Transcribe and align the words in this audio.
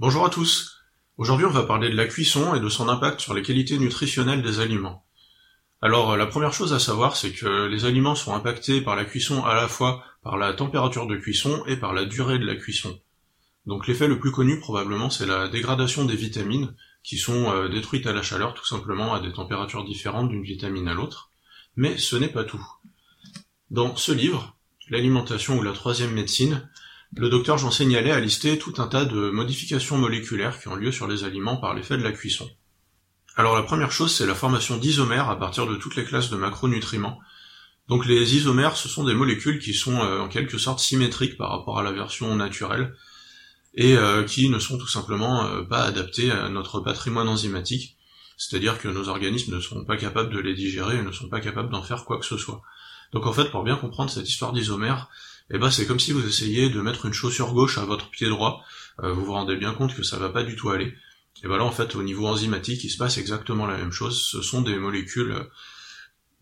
Bonjour 0.00 0.24
à 0.24 0.30
tous. 0.30 0.78
Aujourd'hui, 1.18 1.44
on 1.44 1.50
va 1.50 1.64
parler 1.64 1.90
de 1.90 1.94
la 1.94 2.06
cuisson 2.06 2.54
et 2.54 2.60
de 2.60 2.70
son 2.70 2.88
impact 2.88 3.20
sur 3.20 3.34
les 3.34 3.42
qualités 3.42 3.78
nutritionnelles 3.78 4.40
des 4.40 4.60
aliments. 4.60 5.04
Alors, 5.82 6.16
la 6.16 6.26
première 6.26 6.54
chose 6.54 6.72
à 6.72 6.78
savoir, 6.78 7.18
c'est 7.18 7.32
que 7.32 7.66
les 7.66 7.84
aliments 7.84 8.14
sont 8.14 8.34
impactés 8.34 8.80
par 8.80 8.96
la 8.96 9.04
cuisson 9.04 9.44
à 9.44 9.54
la 9.54 9.68
fois 9.68 10.02
par 10.22 10.38
la 10.38 10.54
température 10.54 11.06
de 11.06 11.16
cuisson 11.16 11.62
et 11.66 11.76
par 11.76 11.92
la 11.92 12.06
durée 12.06 12.38
de 12.38 12.46
la 12.46 12.56
cuisson. 12.56 12.98
Donc 13.66 13.86
l'effet 13.86 14.08
le 14.08 14.18
plus 14.18 14.32
connu 14.32 14.58
probablement, 14.58 15.10
c'est 15.10 15.26
la 15.26 15.48
dégradation 15.48 16.06
des 16.06 16.16
vitamines, 16.16 16.74
qui 17.02 17.18
sont 17.18 17.52
euh, 17.52 17.68
détruites 17.68 18.06
à 18.06 18.14
la 18.14 18.22
chaleur 18.22 18.54
tout 18.54 18.64
simplement 18.64 19.12
à 19.12 19.20
des 19.20 19.34
températures 19.34 19.84
différentes 19.84 20.30
d'une 20.30 20.44
vitamine 20.44 20.88
à 20.88 20.94
l'autre. 20.94 21.30
Mais 21.76 21.98
ce 21.98 22.16
n'est 22.16 22.28
pas 22.28 22.44
tout. 22.44 22.66
Dans 23.70 23.94
ce 23.96 24.12
livre, 24.12 24.56
L'alimentation 24.90 25.56
ou 25.56 25.62
la 25.62 25.72
troisième 25.72 26.10
médecine, 26.10 26.68
le 27.16 27.28
docteur 27.28 27.58
Jean 27.58 27.70
Seignalet 27.70 28.12
a 28.12 28.20
listé 28.20 28.58
tout 28.58 28.74
un 28.78 28.86
tas 28.86 29.04
de 29.04 29.30
modifications 29.30 29.98
moléculaires 29.98 30.60
qui 30.60 30.68
ont 30.68 30.76
lieu 30.76 30.92
sur 30.92 31.08
les 31.08 31.24
aliments 31.24 31.56
par 31.56 31.74
l'effet 31.74 31.96
de 31.98 32.04
la 32.04 32.12
cuisson. 32.12 32.48
Alors 33.36 33.56
la 33.56 33.62
première 33.62 33.90
chose, 33.90 34.14
c'est 34.14 34.26
la 34.26 34.34
formation 34.34 34.76
d'isomères 34.76 35.28
à 35.28 35.38
partir 35.38 35.66
de 35.66 35.76
toutes 35.76 35.96
les 35.96 36.04
classes 36.04 36.30
de 36.30 36.36
macronutriments. 36.36 37.18
Donc 37.88 38.06
les 38.06 38.36
isomères, 38.36 38.76
ce 38.76 38.88
sont 38.88 39.02
des 39.04 39.14
molécules 39.14 39.58
qui 39.58 39.74
sont 39.74 39.98
euh, 39.98 40.20
en 40.20 40.28
quelque 40.28 40.58
sorte 40.58 40.78
symétriques 40.78 41.36
par 41.36 41.50
rapport 41.50 41.78
à 41.78 41.82
la 41.82 41.90
version 41.90 42.34
naturelle 42.36 42.94
et 43.74 43.96
euh, 43.96 44.22
qui 44.22 44.48
ne 44.48 44.60
sont 44.60 44.78
tout 44.78 44.88
simplement 44.88 45.46
euh, 45.46 45.62
pas 45.62 45.82
adaptées 45.82 46.30
à 46.30 46.48
notre 46.48 46.80
patrimoine 46.80 47.28
enzymatique, 47.28 47.96
c'est-à-dire 48.36 48.78
que 48.78 48.88
nos 48.88 49.08
organismes 49.08 49.56
ne 49.56 49.60
sont 49.60 49.84
pas 49.84 49.96
capables 49.96 50.32
de 50.32 50.38
les 50.38 50.54
digérer 50.54 50.98
et 50.98 51.02
ne 51.02 51.12
sont 51.12 51.28
pas 51.28 51.40
capables 51.40 51.70
d'en 51.70 51.82
faire 51.82 52.04
quoi 52.04 52.18
que 52.18 52.26
ce 52.26 52.36
soit. 52.36 52.62
Donc 53.12 53.26
en 53.26 53.32
fait, 53.32 53.50
pour 53.50 53.64
bien 53.64 53.76
comprendre 53.76 54.10
cette 54.10 54.28
histoire 54.28 54.52
d'isomères, 54.52 55.08
eh 55.50 55.58
ben 55.58 55.70
c'est 55.70 55.86
comme 55.86 56.00
si 56.00 56.12
vous 56.12 56.26
essayiez 56.26 56.70
de 56.70 56.80
mettre 56.80 57.06
une 57.06 57.12
chaussure 57.12 57.52
gauche 57.52 57.78
à 57.78 57.84
votre 57.84 58.10
pied 58.10 58.28
droit, 58.28 58.64
euh, 59.02 59.12
vous 59.12 59.24
vous 59.24 59.32
rendez 59.32 59.56
bien 59.56 59.74
compte 59.74 59.94
que 59.94 60.02
ça 60.02 60.18
va 60.18 60.28
pas 60.28 60.44
du 60.44 60.56
tout 60.56 60.70
aller. 60.70 60.94
Et 61.42 61.48
ben 61.48 61.56
là 61.56 61.64
en 61.64 61.72
fait 61.72 61.96
au 61.96 62.02
niveau 62.02 62.26
enzymatique 62.26 62.84
il 62.84 62.90
se 62.90 62.98
passe 62.98 63.18
exactement 63.18 63.66
la 63.66 63.76
même 63.76 63.92
chose, 63.92 64.22
ce 64.22 64.42
sont 64.42 64.62
des 64.62 64.76
molécules 64.76 65.32
euh, 65.32 65.44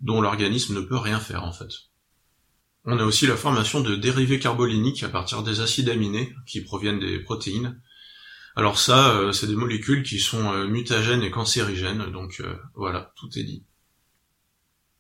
dont 0.01 0.21
l'organisme 0.21 0.75
ne 0.75 0.81
peut 0.81 0.99
rien 0.99 1.21
faire 1.21 1.45
en 1.45 1.53
fait. 1.53 1.71
On 2.85 2.99
a 2.99 3.05
aussi 3.05 3.27
la 3.27 3.37
formation 3.37 3.81
de 3.81 3.97
dérivés 3.97 4.39
carboliniques 4.39 5.03
à 5.03 5.09
partir 5.09 5.43
des 5.43 5.61
acides 5.61 5.89
aminés 5.89 6.35
qui 6.47 6.61
proviennent 6.61 7.01
des 7.01 7.19
protéines. 7.19 7.81
Alors 8.57 8.79
ça, 8.79 9.15
euh, 9.17 9.33
c'est 9.33 9.47
des 9.47 9.57
molécules 9.57 10.03
qui 10.03 10.21
sont 10.21 10.67
mutagènes 10.67 11.23
et 11.23 11.31
cancérigènes, 11.31 12.11
donc 12.13 12.43
voilà, 12.75 13.13
tout 13.17 13.29
est 13.37 13.45
dit. 13.45 13.65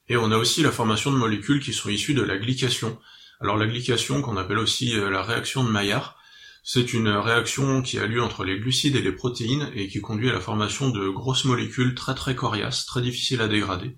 Et 0.08 0.16
on 0.16 0.32
a 0.32 0.36
aussi 0.36 0.62
la 0.62 0.72
formation 0.72 1.12
de 1.12 1.16
molécules 1.16 1.60
qui 1.60 1.72
sont 1.72 1.90
issues 1.90 2.14
de 2.14 2.22
la 2.22 2.38
glycation, 2.38 2.98
alors 3.40 3.56
la 3.56 3.66
glycation, 3.66 4.20
qu'on 4.20 4.36
appelle 4.36 4.58
aussi 4.58 4.96
euh, 4.96 5.10
la 5.10 5.22
réaction 5.22 5.62
de 5.62 5.70
Maillard, 5.70 6.16
c'est 6.64 6.92
une 6.92 7.08
réaction 7.08 7.82
qui 7.82 7.98
a 7.98 8.06
lieu 8.06 8.22
entre 8.22 8.44
les 8.44 8.58
glucides 8.58 8.96
et 8.96 9.00
les 9.00 9.12
protéines 9.12 9.70
et 9.74 9.88
qui 9.88 10.00
conduit 10.00 10.28
à 10.28 10.32
la 10.32 10.40
formation 10.40 10.90
de 10.90 11.08
grosses 11.08 11.44
molécules 11.44 11.94
très 11.94 12.14
très 12.14 12.34
coriaces, 12.34 12.84
très 12.84 13.00
difficiles 13.00 13.40
à 13.40 13.48
dégrader, 13.48 13.96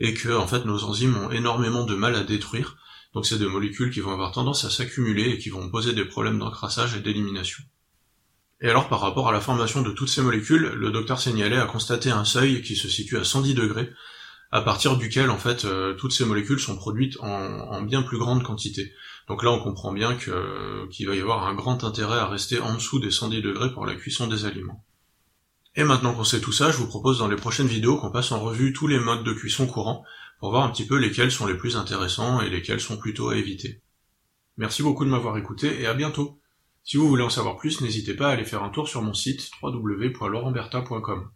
et 0.00 0.14
que 0.14 0.30
en 0.30 0.46
fait 0.46 0.64
nos 0.64 0.84
enzymes 0.84 1.16
ont 1.16 1.30
énormément 1.30 1.84
de 1.84 1.94
mal 1.94 2.16
à 2.16 2.24
détruire. 2.24 2.76
Donc 3.14 3.26
c'est 3.26 3.38
des 3.38 3.46
molécules 3.46 3.90
qui 3.90 4.00
vont 4.00 4.12
avoir 4.12 4.32
tendance 4.32 4.64
à 4.64 4.70
s'accumuler 4.70 5.30
et 5.30 5.38
qui 5.38 5.50
vont 5.50 5.68
poser 5.68 5.92
des 5.92 6.06
problèmes 6.06 6.38
d'encrassage 6.38 6.96
et 6.96 7.00
d'élimination. 7.00 7.62
Et 8.62 8.70
alors 8.70 8.88
par 8.88 9.00
rapport 9.00 9.28
à 9.28 9.32
la 9.32 9.40
formation 9.40 9.82
de 9.82 9.92
toutes 9.92 10.08
ces 10.08 10.22
molécules, 10.22 10.72
le 10.74 10.90
docteur 10.90 11.20
Seignalet 11.20 11.58
a 11.58 11.66
constaté 11.66 12.10
un 12.10 12.24
seuil 12.24 12.62
qui 12.62 12.74
se 12.74 12.88
situe 12.88 13.18
à 13.18 13.24
110 13.24 13.54
degrés, 13.54 13.92
à 14.52 14.60
partir 14.60 14.98
duquel 14.98 15.30
en 15.30 15.38
fait 15.38 15.64
euh, 15.64 15.94
toutes 15.94 16.12
ces 16.12 16.26
molécules 16.26 16.60
sont 16.60 16.76
produites 16.76 17.16
en, 17.20 17.80
bien 17.82 18.02
plus 18.02 18.18
grande 18.18 18.42
quantité. 18.42 18.92
Donc 19.26 19.42
là 19.42 19.50
on 19.50 19.60
comprend 19.60 19.92
bien 19.92 20.14
qu'il 20.14 21.06
va 21.08 21.16
y 21.16 21.20
avoir 21.20 21.46
un 21.46 21.54
grand 21.54 21.82
intérêt 21.84 22.18
à 22.18 22.26
rester 22.26 22.60
en 22.60 22.74
dessous 22.74 23.00
des 23.00 23.10
110 23.10 23.40
degrés 23.40 23.72
pour 23.72 23.86
la 23.86 23.94
cuisson 23.94 24.26
des 24.28 24.44
aliments. 24.44 24.84
Et 25.74 25.84
maintenant 25.84 26.12
qu'on 26.12 26.24
sait 26.24 26.40
tout 26.40 26.52
ça, 26.52 26.70
je 26.70 26.76
vous 26.76 26.86
propose 26.86 27.18
dans 27.18 27.28
les 27.28 27.36
prochaines 27.36 27.66
vidéos 27.66 27.96
qu'on 27.96 28.10
passe 28.10 28.30
en 28.30 28.40
revue 28.40 28.74
tous 28.74 28.86
les 28.86 28.98
modes 28.98 29.24
de 29.24 29.32
cuisson 29.32 29.66
courants 29.66 30.04
pour 30.38 30.50
voir 30.50 30.64
un 30.64 30.70
petit 30.70 30.86
peu 30.86 30.98
lesquels 30.98 31.32
sont 31.32 31.46
les 31.46 31.56
plus 31.56 31.76
intéressants 31.76 32.42
et 32.42 32.50
lesquels 32.50 32.80
sont 32.80 32.98
plutôt 32.98 33.30
à 33.30 33.36
éviter. 33.36 33.80
Merci 34.58 34.82
beaucoup 34.82 35.06
de 35.06 35.10
m'avoir 35.10 35.38
écouté 35.38 35.80
et 35.80 35.86
à 35.86 35.94
bientôt. 35.94 36.38
Si 36.84 36.98
vous 36.98 37.08
voulez 37.08 37.22
en 37.22 37.30
savoir 37.30 37.56
plus, 37.56 37.80
n'hésitez 37.80 38.12
pas 38.12 38.28
à 38.28 38.32
aller 38.32 38.44
faire 38.44 38.64
un 38.64 38.68
tour 38.68 38.86
sur 38.86 39.00
mon 39.00 39.14
site 39.14 39.50
www.laurentberta.com. 39.62 41.30